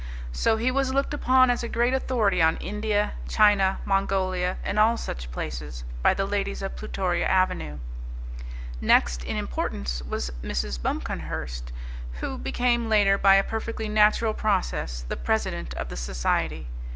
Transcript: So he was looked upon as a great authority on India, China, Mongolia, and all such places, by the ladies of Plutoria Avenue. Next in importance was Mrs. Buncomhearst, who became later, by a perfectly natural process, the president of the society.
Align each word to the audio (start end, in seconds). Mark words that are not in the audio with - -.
So 0.31 0.57
he 0.57 0.71
was 0.71 0.91
looked 0.91 1.13
upon 1.13 1.51
as 1.51 1.61
a 1.61 1.69
great 1.69 1.93
authority 1.93 2.41
on 2.41 2.57
India, 2.57 3.13
China, 3.27 3.77
Mongolia, 3.85 4.57
and 4.63 4.79
all 4.79 4.97
such 4.97 5.29
places, 5.29 5.83
by 6.01 6.15
the 6.15 6.25
ladies 6.25 6.63
of 6.63 6.75
Plutoria 6.75 7.27
Avenue. 7.27 7.77
Next 8.81 9.23
in 9.23 9.37
importance 9.37 10.01
was 10.01 10.31
Mrs. 10.41 10.81
Buncomhearst, 10.81 11.71
who 12.13 12.39
became 12.39 12.89
later, 12.89 13.19
by 13.19 13.35
a 13.35 13.43
perfectly 13.43 13.87
natural 13.89 14.33
process, 14.33 15.05
the 15.07 15.17
president 15.17 15.75
of 15.75 15.89
the 15.89 15.97
society. 15.97 16.65